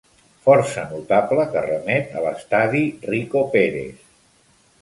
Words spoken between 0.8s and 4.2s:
notable que remet a l'estadi Rico Pérez.